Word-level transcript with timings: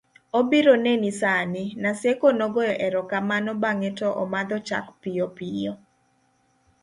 obiro 0.39 0.73
neni 0.85 1.11
sani, 1.21 1.63
Naseko 1.83 2.27
nogoyo 2.39 2.73
erokamano 2.87 3.51
bang'e 3.63 3.91
to 3.99 4.07
omadho 4.23 4.57
chak 4.67 4.85
piyo 5.01 5.25
piyo 5.37 5.73